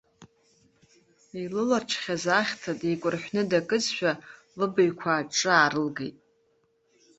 Илылаҽхьаз 1.41 2.23
ахьҭа 2.39 2.71
деикәарҳәны 2.79 3.41
дакызшәа, 3.51 4.11
лыбаҩқәа 4.59 5.11
аҿҿа 5.15 5.49
аарылгеит. 5.55 6.17